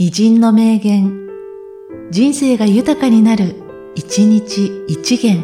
[0.00, 1.26] 偉人の名言、
[2.12, 3.56] 人生が豊かになる、
[3.96, 5.42] 一日一元。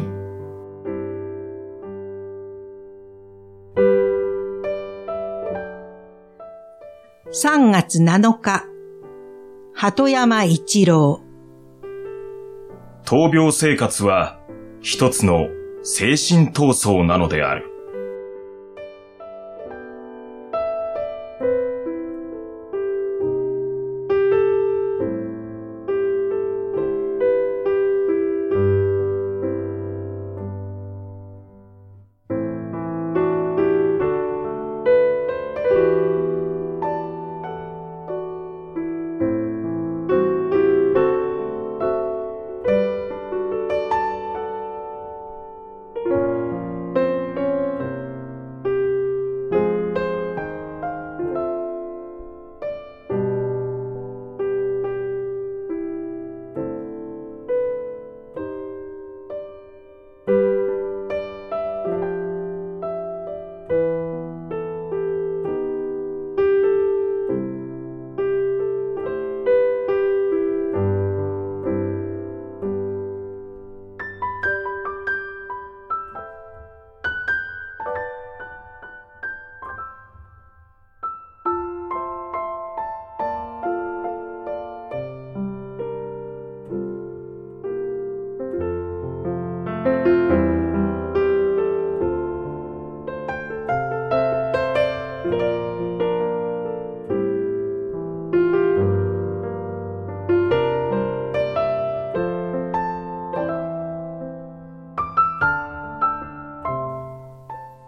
[7.33, 8.65] 3月7日、
[9.73, 11.19] 鳩山一郎。
[13.03, 14.39] 闘病生活は
[14.79, 15.49] 一つの
[15.83, 17.74] 精神闘争なのである。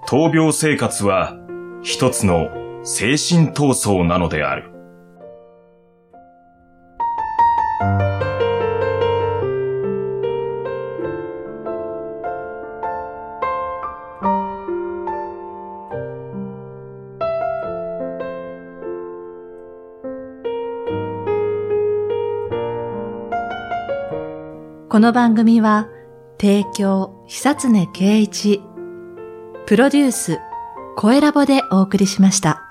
[0.09, 1.37] 闘病生活は
[1.83, 2.47] 一つの
[2.85, 4.71] 精神闘争なのである。
[24.87, 25.89] この番組は、
[26.39, 28.61] 提供、久常圭一、
[29.67, 30.39] プロデュース、
[30.95, 32.66] 声ラボでお送りしました。